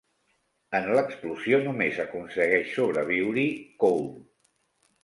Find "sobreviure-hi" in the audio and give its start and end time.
2.79-3.49